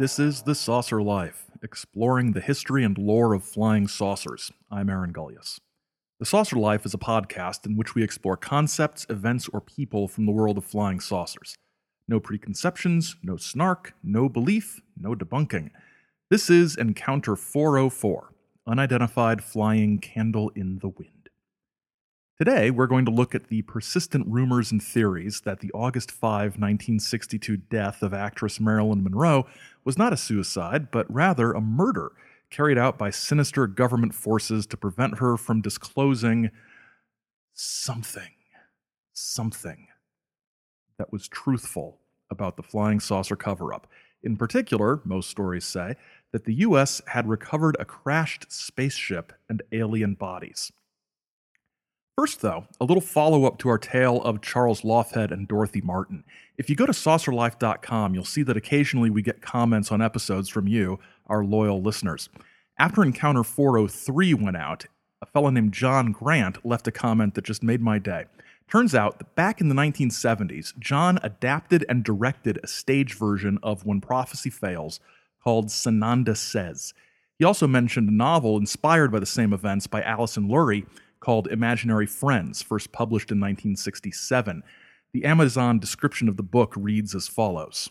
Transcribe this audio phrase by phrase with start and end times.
[0.00, 4.50] This is The Saucer Life, exploring the history and lore of flying saucers.
[4.70, 5.60] I'm Aaron Gulyas.
[6.18, 10.24] The Saucer Life is a podcast in which we explore concepts, events, or people from
[10.24, 11.54] the world of flying saucers.
[12.08, 15.68] No preconceptions, no snark, no belief, no debunking.
[16.30, 18.32] This is Encounter 404
[18.66, 21.19] Unidentified Flying Candle in the Wind.
[22.40, 26.52] Today, we're going to look at the persistent rumors and theories that the August 5,
[26.52, 29.46] 1962 death of actress Marilyn Monroe
[29.84, 32.12] was not a suicide, but rather a murder
[32.48, 36.50] carried out by sinister government forces to prevent her from disclosing
[37.52, 38.32] something,
[39.12, 39.88] something
[40.96, 41.98] that was truthful
[42.30, 43.86] about the flying saucer cover up.
[44.22, 45.94] In particular, most stories say
[46.32, 50.72] that the US had recovered a crashed spaceship and alien bodies.
[52.20, 56.22] First, though, a little follow up to our tale of Charles Laughead and Dorothy Martin.
[56.58, 60.68] If you go to saucerlife.com, you'll see that occasionally we get comments on episodes from
[60.68, 62.28] you, our loyal listeners.
[62.78, 64.84] After Encounter 403 went out,
[65.22, 68.26] a fellow named John Grant left a comment that just made my day.
[68.70, 73.86] Turns out that back in the 1970s, John adapted and directed a stage version of
[73.86, 75.00] When Prophecy Fails
[75.42, 76.92] called Sananda Says.
[77.38, 80.84] He also mentioned a novel inspired by the same events by Alison Lurie
[81.20, 84.62] called Imaginary Friends, first published in 1967.
[85.12, 87.90] The Amazon description of the book reads as follows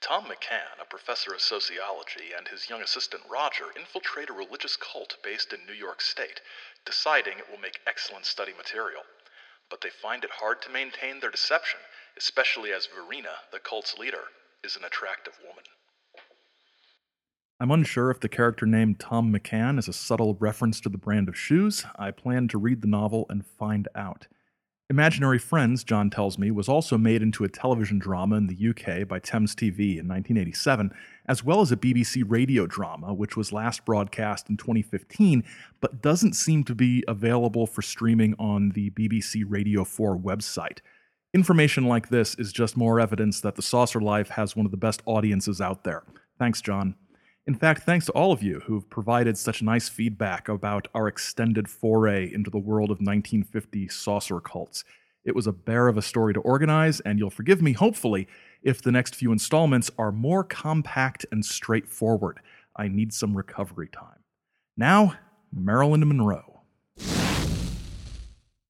[0.00, 5.16] Tom McCann, a professor of sociology, and his young assistant Roger infiltrate a religious cult
[5.22, 6.40] based in New York State,
[6.84, 9.02] deciding it will make excellent study material.
[9.70, 11.80] But they find it hard to maintain their deception,
[12.18, 14.28] especially as Verena, the cult's leader,
[14.62, 15.64] is an attractive woman.
[17.60, 21.28] I'm unsure if the character named Tom McCann is a subtle reference to the brand
[21.28, 21.84] of shoes.
[21.96, 24.26] I plan to read the novel and find out.
[24.90, 29.08] Imaginary Friends, John tells me, was also made into a television drama in the UK
[29.08, 30.92] by Thames TV in 1987,
[31.26, 35.44] as well as a BBC radio drama, which was last broadcast in 2015,
[35.80, 40.80] but doesn't seem to be available for streaming on the BBC Radio 4 website.
[41.32, 44.76] Information like this is just more evidence that The Saucer Life has one of the
[44.76, 46.02] best audiences out there.
[46.38, 46.96] Thanks, John.
[47.46, 51.68] In fact, thanks to all of you who've provided such nice feedback about our extended
[51.68, 54.82] foray into the world of 1950 saucer cults.
[55.24, 58.28] It was a bear of a story to organize, and you'll forgive me, hopefully,
[58.62, 62.40] if the next few installments are more compact and straightforward.
[62.76, 64.20] I need some recovery time.
[64.76, 65.14] Now,
[65.52, 66.53] Marilyn Monroe.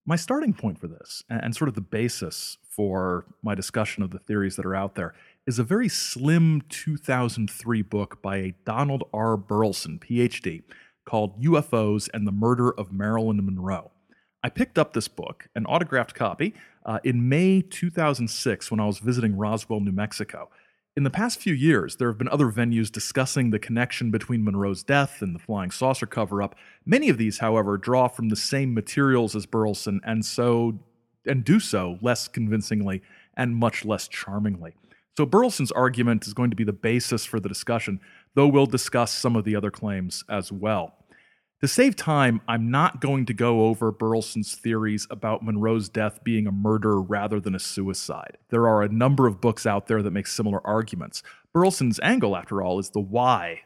[0.06, 4.18] My starting point for this, and sort of the basis for my discussion of the
[4.18, 5.14] theories that are out there,
[5.46, 9.38] is a very slim 2003 book by a Donald R.
[9.38, 10.62] Burleson, PhD,
[11.06, 13.92] called UFOs and the Murder of Marilyn Monroe.
[14.42, 16.52] I picked up this book, an autographed copy,
[16.84, 20.50] uh, in May 2006 when I was visiting Roswell, New Mexico.
[20.96, 24.84] In the past few years, there have been other venues discussing the connection between Monroe's
[24.84, 26.54] death and the flying saucer cover up.
[26.86, 30.78] Many of these, however, draw from the same materials as Burleson and so
[31.26, 33.02] and do so less convincingly
[33.36, 34.74] and much less charmingly.
[35.16, 37.98] So Burleson's argument is going to be the basis for the discussion,
[38.34, 40.94] though we'll discuss some of the other claims as well.
[41.64, 46.46] To save time, I'm not going to go over Burleson's theories about Monroe's death being
[46.46, 48.36] a murder rather than a suicide.
[48.50, 51.22] There are a number of books out there that make similar arguments.
[51.54, 53.62] Burleson's angle, after all, is the why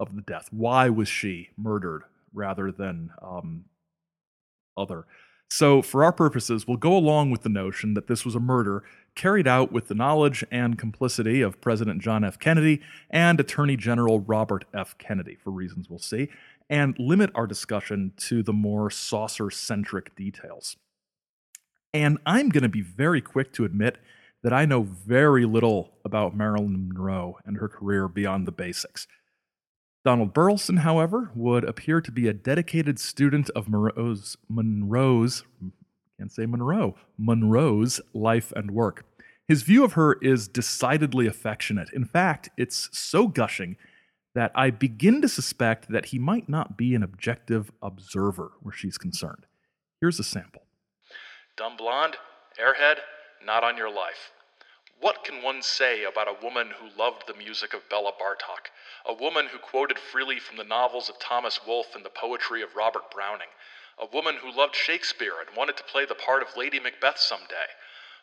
[0.00, 0.48] of the death.
[0.50, 3.66] Why was she murdered rather than um,
[4.74, 5.04] other?
[5.50, 8.82] So, for our purposes, we'll go along with the notion that this was a murder
[9.14, 12.38] carried out with the knowledge and complicity of President John F.
[12.38, 12.80] Kennedy
[13.10, 14.96] and Attorney General Robert F.
[14.98, 16.28] Kennedy, for reasons we'll see,
[16.70, 20.76] and limit our discussion to the more saucer centric details.
[21.92, 23.98] And I'm going to be very quick to admit
[24.42, 29.06] that I know very little about Marilyn Monroe and her career beyond the basics.
[30.04, 35.44] Donald Burleson, however, would appear to be a dedicated student of Monroe's, Monroe's
[36.22, 39.04] can't say Monroe, Monroe's life and work.
[39.48, 41.90] His view of her is decidedly affectionate.
[41.92, 43.76] In fact, it's so gushing
[44.36, 48.98] that I begin to suspect that he might not be an objective observer where she's
[48.98, 49.46] concerned.
[50.00, 50.62] Here's a sample
[51.56, 52.14] Dumb blonde,
[52.56, 52.98] airhead,
[53.44, 54.30] not on your life.
[55.00, 58.70] What can one say about a woman who loved the music of Béla Bartók,
[59.04, 62.76] a woman who quoted freely from the novels of Thomas Wolfe and the poetry of
[62.76, 63.50] Robert Browning,
[63.98, 67.68] a woman who loved Shakespeare and wanted to play the part of Lady Macbeth someday,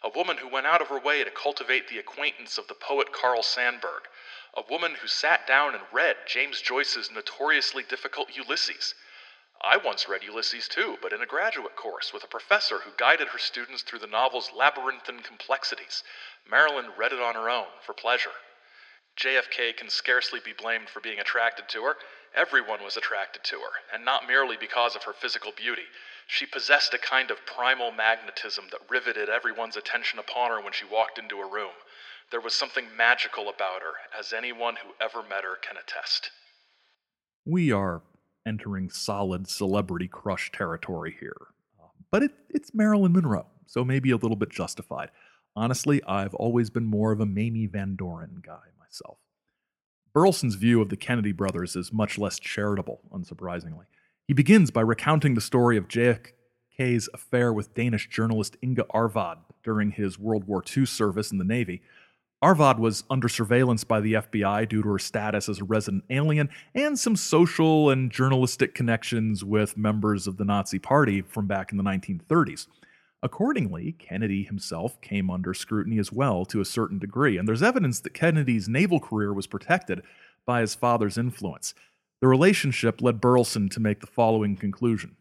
[0.03, 3.11] a woman who went out of her way to cultivate the acquaintance of the poet
[3.11, 4.07] Carl Sandburg,
[4.55, 8.95] a woman who sat down and read James Joyce's notoriously difficult Ulysses.
[9.61, 13.27] I once read Ulysses too, but in a graduate course with a professor who guided
[13.29, 16.03] her students through the novel's labyrinthine complexities.
[16.49, 18.31] Marilyn read it on her own for pleasure.
[19.17, 21.97] JFK can scarcely be blamed for being attracted to her.
[22.35, 25.85] Everyone was attracted to her, and not merely because of her physical beauty.
[26.27, 30.85] She possessed a kind of primal magnetism that riveted everyone's attention upon her when she
[30.85, 31.73] walked into a room.
[32.31, 36.29] There was something magical about her, as anyone who ever met her can attest.
[37.45, 38.03] We are
[38.45, 41.47] entering solid celebrity crush territory here.
[41.81, 45.09] Um, but it, it's Marilyn Monroe, so maybe a little bit justified.
[45.55, 49.17] Honestly, I've always been more of a Mamie Van Doren guy myself.
[50.13, 53.85] Burleson's view of the Kennedy brothers is much less charitable, unsurprisingly.
[54.27, 59.91] He begins by recounting the story of JFK's affair with Danish journalist Inga Arvad during
[59.91, 61.81] his World War II service in the Navy,
[62.41, 66.49] Arvad was under surveillance by the FBI due to her status as a resident alien
[66.73, 71.77] and some social and journalistic connections with members of the Nazi Party from back in
[71.77, 72.67] the 1930s.
[73.21, 77.99] Accordingly, Kennedy himself came under scrutiny as well to a certain degree, and there's evidence
[78.01, 80.03] that Kennedy's naval career was protected
[80.45, 81.73] by his father's influence.
[82.21, 85.15] The relationship led Burleson to make the following conclusion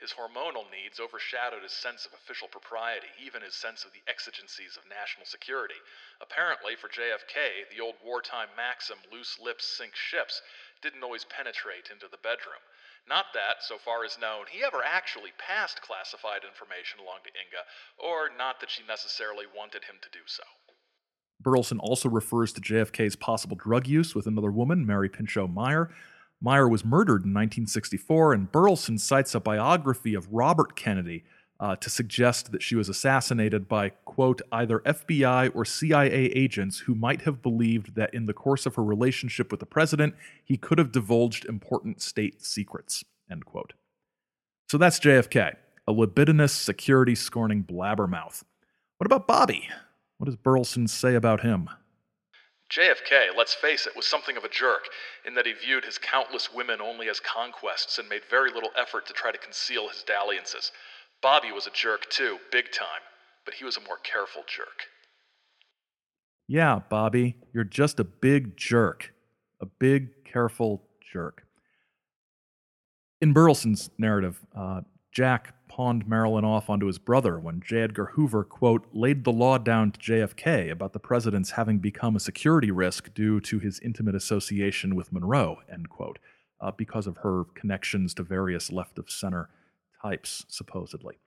[0.00, 4.80] his hormonal needs overshadowed his sense of official propriety, even his sense of the exigencies
[4.80, 5.76] of national security.
[6.24, 10.40] Apparently, for JFK, the old wartime maxim, loose lips sink ships,
[10.80, 12.64] didn't always penetrate into the bedroom.
[13.10, 17.66] Not that, so far as known, he ever actually passed classified information along to Inga,
[17.98, 20.44] or not that she necessarily wanted him to do so.
[21.42, 25.90] Burleson also refers to JFK's possible drug use with another woman, Mary Pinchot Meyer,
[26.40, 31.24] Meyer was murdered in 1964, and Burleson cites a biography of Robert Kennedy
[31.60, 36.94] uh, to suggest that she was assassinated by, quote, either FBI or CIA agents who
[36.94, 40.78] might have believed that in the course of her relationship with the president, he could
[40.78, 43.74] have divulged important state secrets, end quote.
[44.70, 48.42] So that's JFK, a libidinous, security scorning blabbermouth.
[48.96, 49.68] What about Bobby?
[50.16, 51.68] What does Burleson say about him?
[52.70, 54.84] JFK, let's face it, was something of a jerk
[55.26, 59.06] in that he viewed his countless women only as conquests and made very little effort
[59.06, 60.70] to try to conceal his dalliances.
[61.22, 63.02] Bobby was a jerk too, big time,
[63.44, 64.88] but he was a more careful jerk.
[66.48, 69.12] Yeah, Bobby, you're just a big jerk.
[69.60, 70.82] A big, careful
[71.12, 71.44] jerk.
[73.20, 74.80] In Burleson's narrative, uh,
[75.12, 77.82] Jack pawned Marilyn off onto his brother when J.
[77.82, 82.20] Edgar Hoover, quote, laid the law down to JFK about the president's having become a
[82.20, 86.18] security risk due to his intimate association with Monroe, end quote,
[86.60, 89.50] uh, because of her connections to various left of center
[90.02, 91.18] types, supposedly.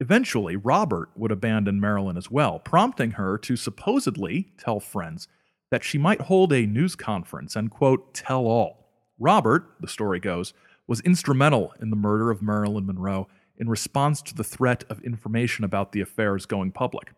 [0.00, 5.28] Eventually, Robert would abandon Marilyn as well, prompting her to supposedly tell friends
[5.70, 8.88] that she might hold a news conference and, quote, tell all.
[9.18, 10.52] Robert, the story goes,
[10.86, 15.64] was instrumental in the murder of Marilyn Monroe in response to the threat of information
[15.64, 17.12] about the affairs going public.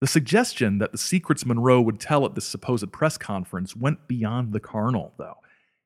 [0.00, 4.52] The suggestion that the secrets Monroe would tell at this supposed press conference went beyond
[4.52, 5.36] the carnal, though.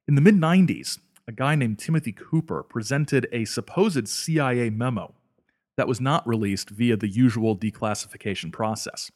[0.09, 0.99] In the mid 90s,
[1.29, 5.15] a guy named Timothy Cooper presented a supposed CIA memo
[5.77, 9.13] that was not released via the usual declassification process.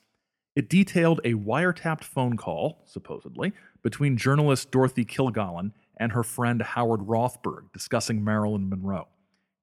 [0.55, 7.01] It detailed a wiretapped phone call, supposedly, between journalist Dorothy Kilgallen and her friend Howard
[7.01, 9.09] Rothberg discussing Marilyn Monroe.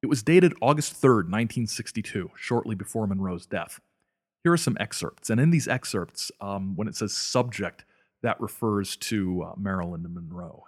[0.01, 3.79] It was dated August 3, 1962, shortly before Monroe's death.
[4.43, 7.85] Here are some excerpts, and in these excerpts, um, when it says subject,
[8.23, 10.63] that refers to uh, Marilyn Monroe.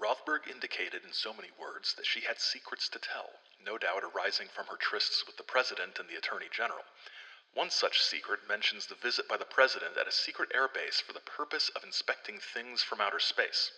[0.00, 3.28] Rothberg indicated in so many words that she had secrets to tell,
[3.62, 6.84] no doubt arising from her trysts with the President and the Attorney General.
[7.52, 11.20] One such secret mentions the visit by the President at a secret airbase for the
[11.20, 13.72] purpose of inspecting things from outer space.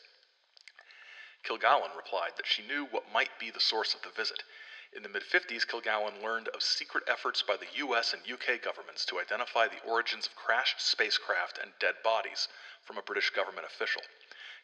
[1.43, 4.45] Kilgallen replied that she knew what might be the source of the visit.
[4.93, 9.05] In the mid 50s, Kilgallen learned of secret efforts by the US and UK governments
[9.07, 12.47] to identify the origins of crashed spacecraft and dead bodies
[12.83, 14.03] from a British government official.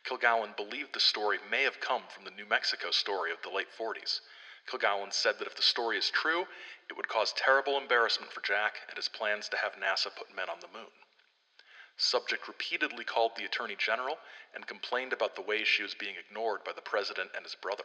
[0.08, 3.68] Kilgallen believed the story may have come from the New Mexico story of the late
[3.78, 4.20] 40s.
[4.66, 6.46] Kilgallen said that if the story is true,
[6.88, 10.48] it would cause terrible embarrassment for Jack and his plans to have NASA put men
[10.48, 10.92] on the moon.
[11.98, 14.18] Subject repeatedly called the Attorney General
[14.54, 17.84] and complained about the way she was being ignored by the President and his brother.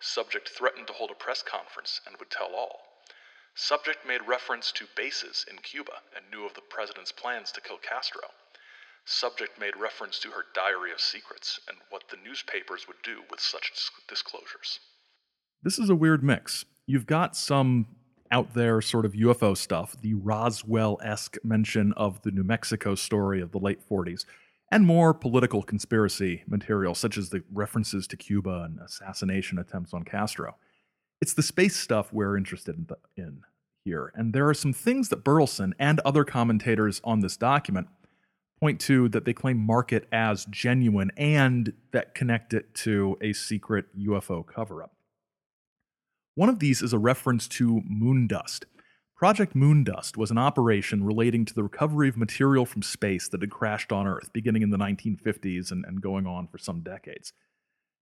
[0.00, 2.80] Subject threatened to hold a press conference and would tell all.
[3.54, 7.78] Subject made reference to bases in Cuba and knew of the President's plans to kill
[7.78, 8.30] Castro.
[9.08, 13.38] Subject made reference to her diary of secrets and what the newspapers would do with
[13.38, 13.72] such
[14.08, 14.80] disclosures.
[15.62, 16.64] This is a weird mix.
[16.86, 17.86] You've got some
[18.32, 23.40] out there sort of UFO stuff, the Roswell esque mention of the New Mexico story
[23.40, 24.24] of the late 40s,
[24.72, 30.02] and more political conspiracy material, such as the references to Cuba and assassination attempts on
[30.02, 30.56] Castro.
[31.20, 33.42] It's the space stuff we're interested in, the, in
[33.84, 37.86] here, and there are some things that Burleson and other commentators on this document
[38.60, 43.32] point to that they claim mark it as genuine and that connect it to a
[43.32, 44.92] secret UFO cover up.
[46.34, 48.64] One of these is a reference to moondust.
[49.16, 53.50] Project Moondust was an operation relating to the recovery of material from space that had
[53.50, 57.32] crashed on Earth beginning in the 1950s and, and going on for some decades.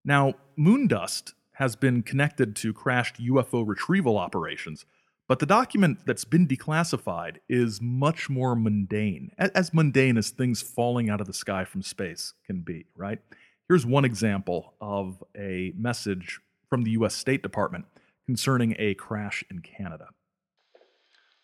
[0.04, 4.84] Now, moondust has been connected to crashed UFO retrieval operations,
[5.26, 11.08] but the document that's been declassified is much more mundane, as mundane as things falling
[11.08, 13.20] out of the sky from space can be, right?
[13.68, 17.86] Here's one example of a message from the US State Department
[18.26, 20.08] concerning a crash in Canada.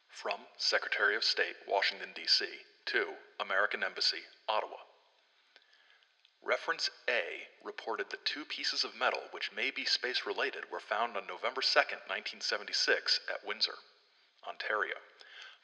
[0.08, 2.44] From Secretary of State, Washington, D.C.,
[2.86, 3.04] to
[3.40, 4.18] American Embassy,
[4.48, 4.76] Ottawa.
[6.42, 11.16] Reference A reported that two pieces of metal which may be space related were found
[11.16, 13.76] on November 2, 1976, at Windsor,
[14.48, 14.96] Ontario.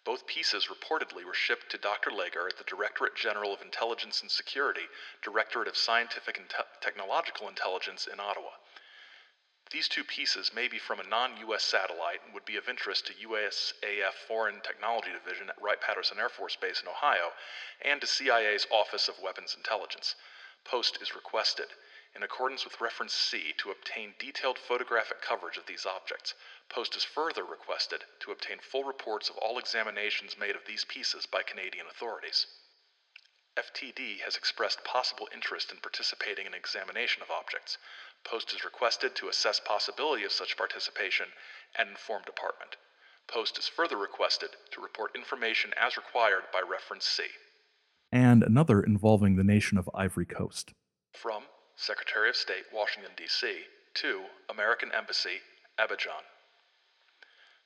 [0.04, 2.11] Both pieces reportedly were shipped to Dr.
[2.11, 4.87] Lager at the Directorate General of Intelligence and Security,
[5.23, 8.52] Directorate of Scientific and Te- Technological Intelligence in Ottawa.
[9.73, 13.06] These two pieces may be from a non US satellite and would be of interest
[13.06, 17.33] to USAF Foreign Technology Division at Wright Patterson Air Force Base in Ohio
[17.80, 20.14] and to CIA's Office of Weapons Intelligence.
[20.66, 21.73] Post is requested,
[22.12, 26.35] in accordance with reference C, to obtain detailed photographic coverage of these objects.
[26.68, 31.25] Post is further requested to obtain full reports of all examinations made of these pieces
[31.25, 32.46] by Canadian authorities.
[33.56, 37.78] FTD has expressed possible interest in participating in examination of objects.
[38.25, 41.32] Post is requested to assess possibility of such participation
[41.76, 42.75] and inform department.
[43.28, 47.28] Post is further requested to report information as required by reference C
[48.12, 50.72] and another involving the nation of Ivory Coast.
[51.12, 51.42] From
[51.76, 55.40] Secretary of State, Washington, D.C., to American Embassy,
[55.78, 56.25] Abidjan.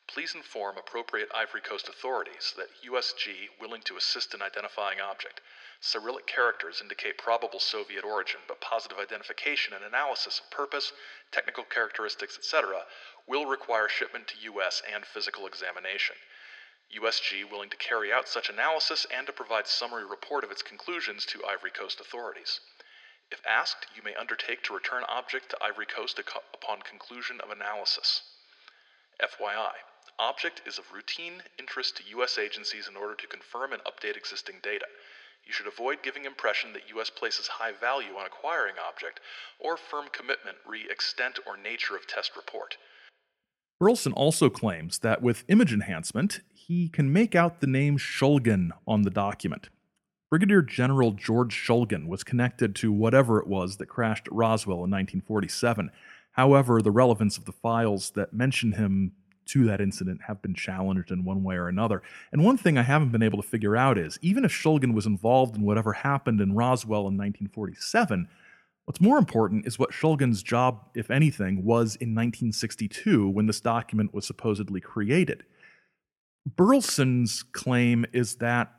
[0.06, 5.40] Please inform appropriate Ivory Coast authorities that USG willing to assist in identifying object.
[5.80, 10.92] Cyrillic characters indicate probable Soviet origin, but positive identification and analysis of purpose,
[11.30, 12.82] technical characteristics, etc.,
[13.26, 16.16] will require shipment to US and physical examination.
[16.96, 21.24] USG willing to carry out such analysis and to provide summary report of its conclusions
[21.26, 22.60] to Ivory Coast authorities.
[23.30, 28.22] If asked, you may undertake to return object to Ivory Coast upon conclusion of analysis.
[29.22, 29.72] FYI,
[30.18, 32.38] object is of routine interest to U.S.
[32.38, 34.86] agencies in order to confirm and update existing data.
[35.46, 37.08] You should avoid giving impression that U.S.
[37.08, 39.20] places high value on acquiring object
[39.58, 42.76] or firm commitment re extent or nature of test report.
[43.78, 46.40] Burleson also claims that with image enhancement,
[46.70, 49.70] he can make out the name Schulgen on the document.
[50.30, 54.92] Brigadier General George Schulgen was connected to whatever it was that crashed at Roswell in
[54.92, 55.90] 1947.
[56.30, 59.10] However, the relevance of the files that mention him
[59.46, 62.04] to that incident have been challenged in one way or another.
[62.30, 65.06] And one thing I haven't been able to figure out is even if Schulgen was
[65.06, 68.28] involved in whatever happened in Roswell in 1947,
[68.86, 74.12] What's more important is what Schulgen's job, if anything, was in 1962 when this document
[74.12, 75.44] was supposedly created.
[76.46, 78.72] Burleson's claim is that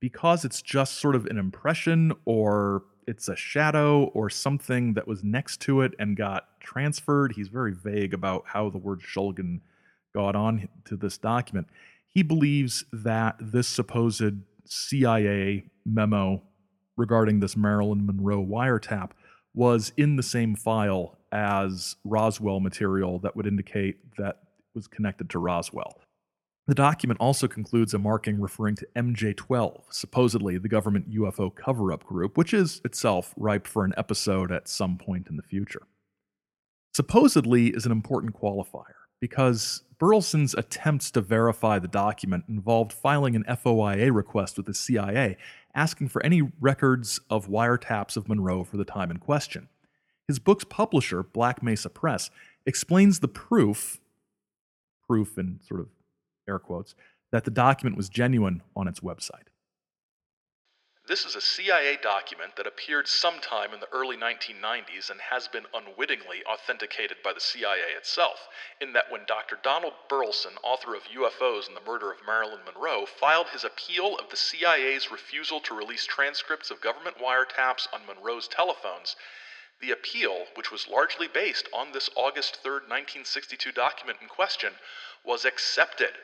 [0.00, 5.22] because it's just sort of an impression or it's a shadow or something that was
[5.22, 9.60] next to it and got transferred, he's very vague about how the word Schulgen
[10.14, 11.68] got on to this document.
[12.08, 14.34] He believes that this supposed
[14.64, 16.42] CIA memo
[16.96, 19.10] regarding this Marilyn Monroe wiretap
[19.54, 25.30] was in the same file as Roswell material that would indicate that it was connected
[25.30, 26.00] to Roswell.
[26.66, 31.92] The document also concludes a marking referring to MJ 12, supposedly the government UFO cover
[31.92, 35.82] up group, which is itself ripe for an episode at some point in the future.
[36.92, 43.44] Supposedly is an important qualifier because Burleson's attempts to verify the document involved filing an
[43.44, 45.36] FOIA request with the CIA
[45.74, 49.68] asking for any records of wiretaps of Monroe for the time in question.
[50.26, 52.30] His book's publisher, Black Mesa Press,
[52.66, 54.00] explains the proof,
[55.06, 55.88] proof in sort of
[56.48, 56.94] air quotes,
[57.32, 59.48] that the document was genuine on its website.
[61.08, 65.66] This is a CIA document that appeared sometime in the early 1990s and has been
[65.72, 68.48] unwittingly authenticated by the CIA itself,
[68.80, 69.56] in that when Dr.
[69.62, 74.30] Donald Burleson, author of UFOs and the Murder of Marilyn Monroe, filed his appeal of
[74.30, 79.14] the CIA's refusal to release transcripts of government wiretaps on Monroe's telephones,
[79.80, 84.72] the appeal, which was largely based on this August 3, 1962 document in question,
[85.24, 86.18] was accepted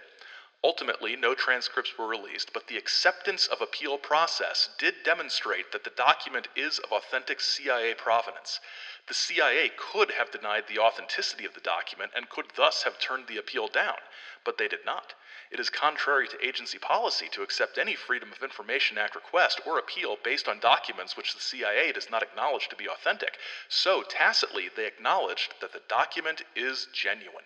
[0.64, 5.90] Ultimately, no transcripts were released, but the acceptance of appeal process did demonstrate that the
[5.90, 8.60] document is of authentic CIA provenance.
[9.08, 13.26] The CIA could have denied the authenticity of the document and could thus have turned
[13.26, 13.96] the appeal down,
[14.44, 15.14] but they did not.
[15.50, 19.78] It is contrary to agency policy to accept any Freedom of Information Act request or
[19.78, 23.36] appeal based on documents which the CIA does not acknowledge to be authentic.
[23.68, 27.44] So, tacitly, they acknowledged that the document is genuine.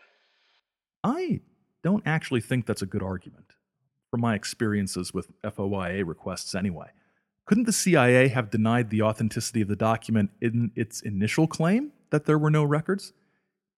[1.02, 1.40] I
[1.86, 3.52] don't actually think that's a good argument,
[4.10, 6.88] from my experiences with FOIA requests anyway.
[7.44, 12.24] Couldn't the CIA have denied the authenticity of the document in its initial claim that
[12.24, 13.12] there were no records?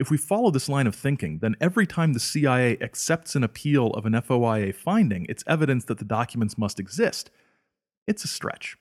[0.00, 3.88] If we follow this line of thinking, then every time the CIA accepts an appeal
[3.88, 7.30] of an FOIA finding, it's evidence that the documents must exist.
[8.06, 8.78] It's a stretch.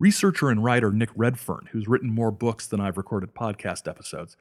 [0.00, 4.38] Researcher and writer Nick Redfern, who's written more books than I've recorded podcast episodes,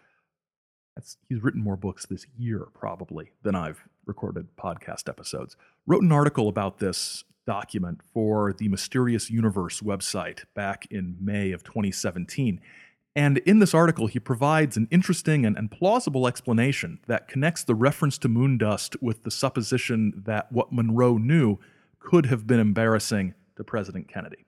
[1.30, 6.48] he's written more books this year probably than I've recorded podcast episodes, wrote an article
[6.50, 12.60] about this document for the Mysterious Universe website back in May of 2017.
[13.16, 17.74] And in this article, he provides an interesting and, and, plausible explanation that connects the
[17.74, 21.58] reference to moon dust with the supposition that what Monroe knew
[22.00, 24.47] could have been embarrassing to President Kennedy.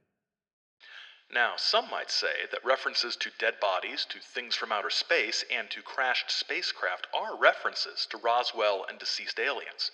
[1.31, 5.69] Now, some might say that references to dead bodies, to things from outer space, and
[5.69, 9.91] to crashed spacecraft are references to Roswell and deceased aliens.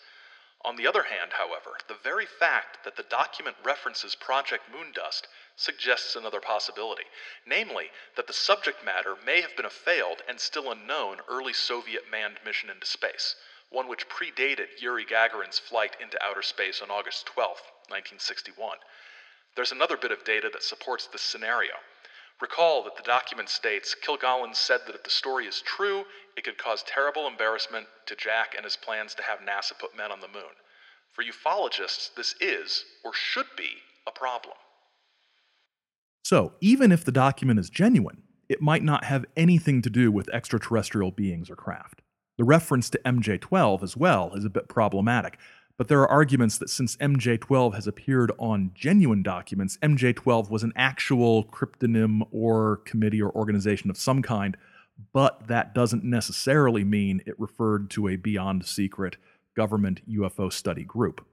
[0.62, 5.28] On the other hand, however, the very fact that the document references Project Moondust
[5.58, 7.06] suggests another possibility,
[7.46, 12.08] namely that the subject matter may have been a failed and still unknown early Soviet
[12.10, 13.36] manned mission into space,
[13.68, 17.58] one which predated Yuri Gagarin's flight into outer space on August 12,
[17.90, 18.80] 1961.
[19.56, 21.74] There's another bit of data that supports this scenario.
[22.42, 26.04] Recall that the document states Kilgallen said that if the story is true,
[26.36, 30.12] it could cause terrible embarrassment to Jack and his plans to have NASA put men
[30.12, 30.44] on the moon.
[31.14, 33.70] For ufologists, this is, or should be,
[34.06, 34.56] a problem.
[36.24, 40.28] So, even if the document is genuine, it might not have anything to do with
[40.30, 42.02] extraterrestrial beings or craft.
[42.38, 45.38] The reference to MJ 12 as well is a bit problematic,
[45.78, 50.74] but there are arguments that since MJ12 has appeared on genuine documents, MJ12 was an
[50.76, 54.56] actual cryptonym or committee or organization of some kind,
[55.12, 59.18] but that doesn't necessarily mean it referred to a beyond secret
[59.56, 61.26] government UFO study group.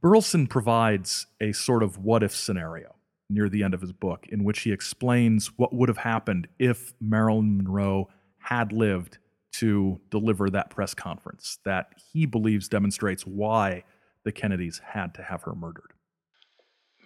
[0.00, 2.94] Burleson provides a sort of what if scenario
[3.30, 6.92] near the end of his book in which he explains what would have happened if
[7.00, 9.18] Marilyn Monroe had lived
[9.58, 13.84] to deliver that press conference that he believes demonstrates why
[14.24, 15.92] the Kennedys had to have her murdered.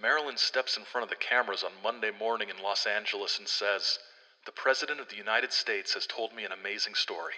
[0.00, 3.98] Marilyn steps in front of the cameras on Monday morning in Los Angeles and says,
[4.46, 7.34] The President of the United States has told me an amazing story.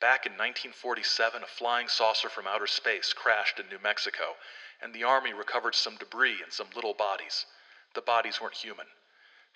[0.00, 4.34] Back in 1947, a flying saucer from outer space crashed in New Mexico,
[4.82, 7.46] and the Army recovered some debris and some little bodies.
[7.94, 8.86] The bodies weren't human.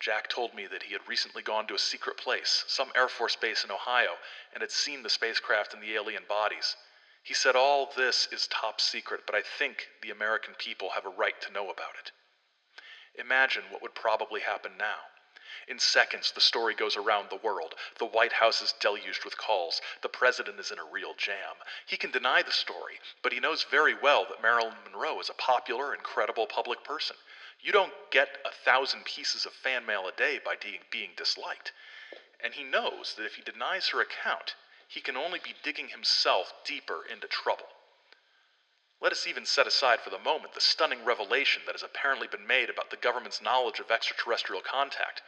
[0.01, 3.35] Jack told me that he had recently gone to a secret place, some Air Force
[3.35, 4.19] base in Ohio,
[4.53, 6.77] and had seen the spacecraft and the alien bodies.
[7.23, 11.11] He said all this is top secret, but I think the American people have a
[11.11, 12.13] right to know about it.
[13.15, 15.01] Imagine what would probably happen now.
[15.67, 17.75] In seconds, the story goes around the world.
[17.99, 19.83] The White House is deluged with calls.
[20.03, 21.57] The president is in a real jam.
[21.87, 25.35] He can deny the story, but he knows very well that Marilyn Monroe is a
[25.35, 27.17] popular and credible public person.
[27.61, 31.73] You don't get a thousand pieces of fan mail a day by de- being disliked.
[32.41, 34.55] And he knows that if he denies her account,
[34.87, 37.69] he can only be digging himself deeper into trouble.
[39.01, 42.47] Let us even set aside for the moment the stunning revelation that has apparently been
[42.47, 45.23] made about the government's knowledge of extraterrestrial contact.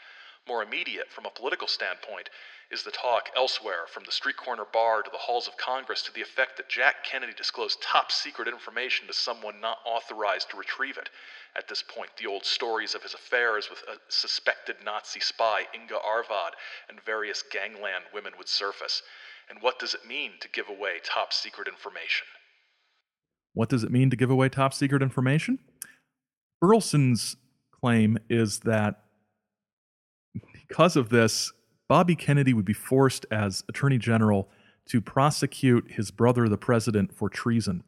[0.48, 2.28] More immediate, from a political standpoint,
[2.70, 6.12] is the talk elsewhere, from the street corner bar to the halls of Congress, to
[6.12, 10.96] the effect that Jack Kennedy disclosed top secret information to someone not authorized to retrieve
[10.96, 11.10] it.
[11.56, 15.98] At this point, the old stories of his affairs with a suspected Nazi spy, Inga
[15.98, 16.54] Arvad,
[16.88, 19.02] and various gangland women would surface.
[19.48, 22.26] And what does it mean to give away top secret information?
[23.52, 25.58] What does it mean to give away top secret information?
[26.60, 27.36] Burleson's
[27.72, 29.02] claim is that
[30.70, 31.52] because of this,
[31.88, 34.48] Bobby Kennedy would be forced as Attorney General
[34.86, 37.82] to prosecute his brother, the president, for treason.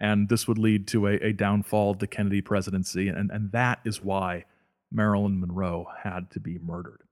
[0.00, 3.08] And this would lead to a, a downfall of the Kennedy presidency.
[3.08, 4.44] And, and that is why
[4.92, 7.02] Marilyn Monroe had to be murdered.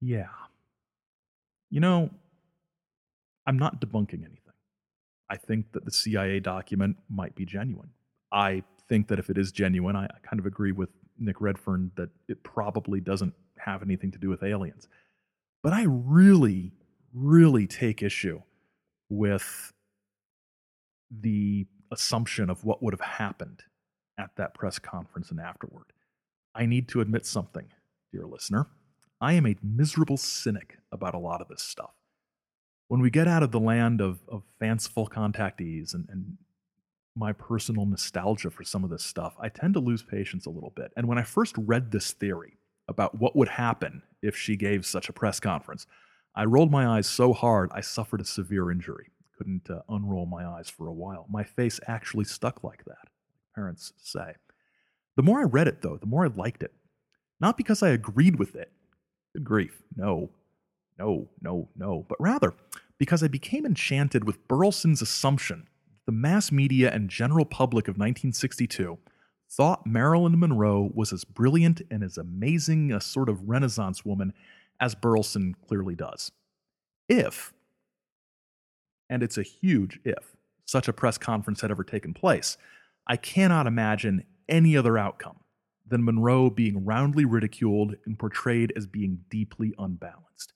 [0.00, 0.26] Yeah.
[1.70, 2.10] You know,
[3.46, 4.34] I'm not debunking anything.
[5.30, 7.90] I think that the CIA document might be genuine.
[8.32, 11.92] I think that if it is genuine, I, I kind of agree with Nick Redfern
[11.96, 14.88] that it probably doesn't have anything to do with aliens.
[15.62, 16.72] But I really,
[17.14, 18.42] really take issue
[19.10, 19.72] with
[21.10, 23.62] the assumption of what would have happened
[24.18, 25.86] at that press conference and afterward.
[26.54, 27.66] I need to admit something,
[28.12, 28.68] dear listener.
[29.20, 31.92] I am a miserable cynic about a lot of this stuff.
[32.88, 36.38] when we get out of the land of, of fanciful contactees and, and
[37.18, 40.72] my personal nostalgia for some of this stuff, I tend to lose patience a little
[40.76, 40.92] bit.
[40.96, 42.56] And when I first read this theory
[42.88, 45.86] about what would happen if she gave such a press conference,
[46.34, 49.10] I rolled my eyes so hard I suffered a severe injury.
[49.36, 51.26] Couldn't uh, unroll my eyes for a while.
[51.28, 53.08] My face actually stuck like that,
[53.54, 54.34] parents say.
[55.16, 56.72] The more I read it, though, the more I liked it.
[57.40, 58.70] Not because I agreed with it.
[59.34, 60.30] Good grief, no,
[60.98, 62.54] no, no, no, but rather
[62.98, 65.68] because I became enchanted with Burleson's assumption
[66.08, 68.96] the mass media and general public of 1962
[69.50, 74.32] thought Marilyn Monroe was as brilliant and as amazing a sort of Renaissance woman
[74.80, 76.32] as Burleson clearly does.
[77.10, 77.52] If,
[79.10, 82.56] and it's a huge if, such a press conference had ever taken place,
[83.06, 85.40] I cannot imagine any other outcome
[85.86, 90.54] than Monroe being roundly ridiculed and portrayed as being deeply unbalanced.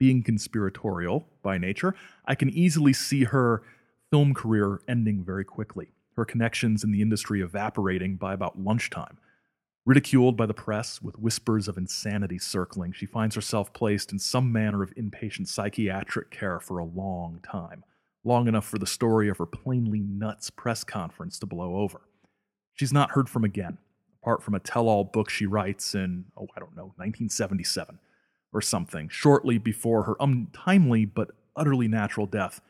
[0.00, 3.62] Being conspiratorial by nature, I can easily see her
[4.10, 9.16] film career ending very quickly, her connections in the industry evaporating by about lunchtime.
[9.86, 14.52] Ridiculed by the press with whispers of insanity circling, she finds herself placed in some
[14.52, 17.84] manner of inpatient psychiatric care for a long time,
[18.24, 22.02] long enough for the story of her plainly nuts press conference to blow over.
[22.74, 23.78] She's not heard from again,
[24.22, 27.98] apart from a tell all book she writes in, oh, I don't know, 1977
[28.52, 32.60] or something, shortly before her untimely but utterly natural death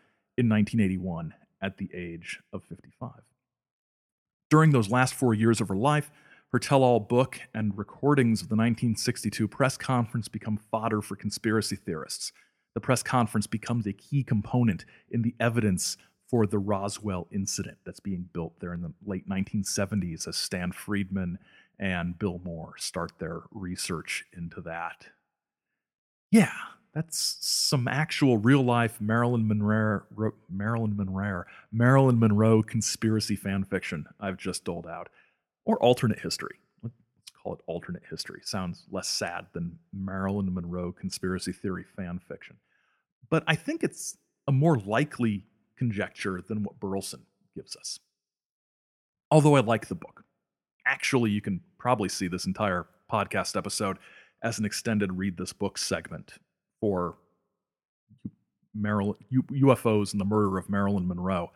[0.40, 3.10] in 1981 at the age of 55.
[4.48, 6.10] During those last four years of her life,
[6.52, 11.76] her tell all book and recordings of the 1962 press conference become fodder for conspiracy
[11.76, 12.32] theorists.
[12.74, 15.96] The press conference becomes a key component in the evidence
[16.28, 21.38] for the Roswell incident that's being built there in the late 1970s as Stan Friedman
[21.78, 25.06] and Bill Moore start their research into that.
[26.30, 26.52] Yeah,
[26.92, 30.02] that's some actual real life Marilyn Monroe,
[30.50, 35.08] Marilyn Monroe, Marilyn Monroe conspiracy fan fiction I've just doled out,
[35.64, 36.56] or alternate history.
[36.82, 36.94] Let's
[37.42, 38.40] call it alternate history.
[38.44, 42.56] Sounds less sad than Marilyn Monroe conspiracy theory fan fiction,
[43.28, 44.16] but I think it's
[44.48, 45.44] a more likely
[45.76, 47.22] conjecture than what Burleson
[47.54, 48.00] gives us.
[49.30, 50.24] Although I like the book.
[50.86, 53.98] Actually, you can probably see this entire podcast episode
[54.42, 56.32] as an extended read this book segment
[56.80, 57.16] for
[58.74, 61.50] Maryland, UFOs and the murder of Marilyn Monroe.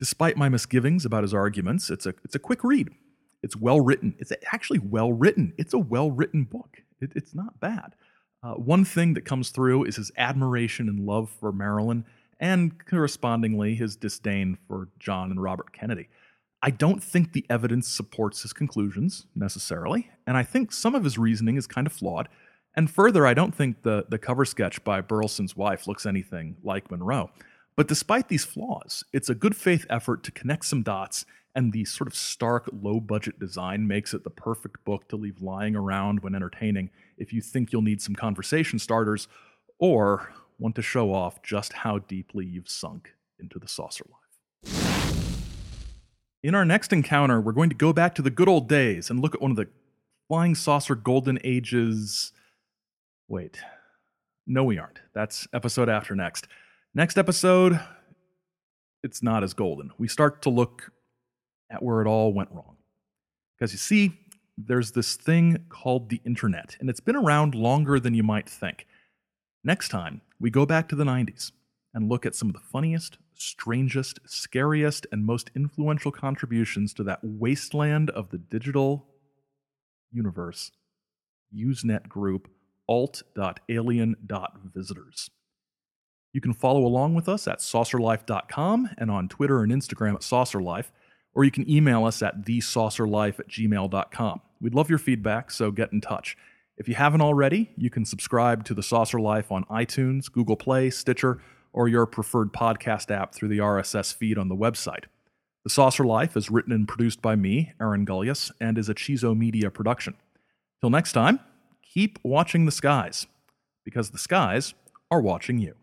[0.00, 2.88] Despite my misgivings about his arguments, it's a, it's a quick read.
[3.42, 4.14] It's well written.
[4.18, 5.52] It's actually well written.
[5.58, 6.78] It's a well written book.
[7.00, 7.94] It, it's not bad.
[8.42, 12.04] Uh, one thing that comes through is his admiration and love for Marilyn,
[12.38, 16.08] and correspondingly, his disdain for John and Robert Kennedy.
[16.62, 21.18] I don't think the evidence supports his conclusions necessarily, and I think some of his
[21.18, 22.28] reasoning is kind of flawed.
[22.78, 26.92] And further, I don't think the, the cover sketch by Burleson's wife looks anything like
[26.92, 27.28] Monroe.
[27.74, 31.84] But despite these flaws, it's a good faith effort to connect some dots, and the
[31.86, 36.20] sort of stark, low budget design makes it the perfect book to leave lying around
[36.20, 39.26] when entertaining if you think you'll need some conversation starters
[39.80, 44.70] or want to show off just how deeply you've sunk into the saucer life.
[46.44, 49.18] In our next encounter, we're going to go back to the good old days and
[49.18, 49.66] look at one of the
[50.28, 52.30] flying saucer golden ages
[53.28, 53.58] Wait.
[54.46, 55.00] No, we aren't.
[55.14, 56.48] That's episode after next.
[56.94, 57.78] Next episode,
[59.02, 59.90] it's not as golden.
[59.98, 60.90] We start to look
[61.70, 62.76] at where it all went wrong.
[63.54, 64.18] Because you see,
[64.56, 68.86] there's this thing called the internet, and it's been around longer than you might think.
[69.62, 71.52] Next time, we go back to the 90s
[71.92, 77.20] and look at some of the funniest, strangest, scariest, and most influential contributions to that
[77.22, 79.06] wasteland of the digital
[80.10, 80.70] universe,
[81.54, 82.48] Usenet group
[82.88, 85.30] alt.alien.visitors.
[86.32, 90.90] You can follow along with us at saucerlife.com and on Twitter and Instagram at saucerlife,
[91.34, 94.40] or you can email us at thesaucerlife at gmail.com.
[94.60, 96.36] We'd love your feedback, so get in touch.
[96.76, 100.90] If you haven't already, you can subscribe to The Saucer Life on iTunes, Google Play,
[100.90, 101.40] Stitcher,
[101.72, 105.04] or your preferred podcast app through the RSS feed on the website.
[105.64, 109.36] The Saucer Life is written and produced by me, Aaron Gulyas, and is a Chizo
[109.36, 110.14] Media production.
[110.80, 111.40] Till next time,
[111.92, 113.26] keep watching the skies
[113.84, 114.74] because the skies
[115.10, 115.74] are watching you.